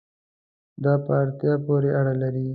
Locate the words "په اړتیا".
1.05-1.53